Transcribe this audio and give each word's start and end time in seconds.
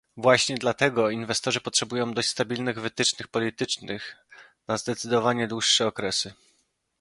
Właśnie 0.17 0.55
dlatego 0.57 1.09
inwestorzy 1.09 1.61
potrzebują 1.61 2.13
dość 2.13 2.29
stabilnych 2.29 2.79
wytycznych 2.79 3.27
politycznych 3.27 4.15
na 4.67 4.77
zdecydowanie 4.77 5.47
dłuższe 5.47 5.87
okresy 5.87 6.33